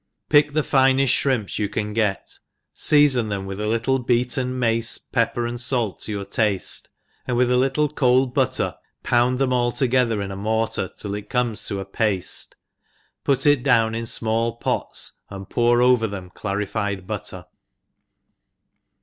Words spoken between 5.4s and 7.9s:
and fait to your tafte, and with a little